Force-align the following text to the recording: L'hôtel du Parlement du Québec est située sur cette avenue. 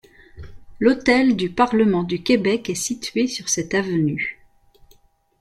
L'hôtel 0.79 1.35
du 1.35 1.51
Parlement 1.51 2.01
du 2.01 2.23
Québec 2.23 2.71
est 2.71 2.73
située 2.73 3.27
sur 3.27 3.47
cette 3.49 3.75
avenue. 3.75 4.43